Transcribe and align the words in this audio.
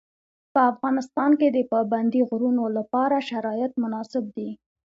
په 0.53 0.59
افغانستان 0.71 1.31
کې 1.39 1.47
د 1.51 1.57
پابندي 1.71 2.21
غرونو 2.29 2.63
لپاره 2.77 3.25
شرایط 3.29 3.71
مناسب 3.83 4.23
دي. 4.35 4.49